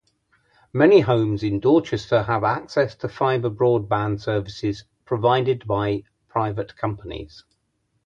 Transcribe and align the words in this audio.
Many 0.73 1.01
homes 1.01 1.43
in 1.43 1.59
Dorchester 1.59 2.23
have 2.23 2.43
access 2.43 2.95
to 2.95 3.07
fibre 3.07 3.51
broadband 3.51 4.19
services 4.19 4.83
provided 5.05 5.67
by 5.67 6.05
private 6.27 6.75
companies. 6.75 7.43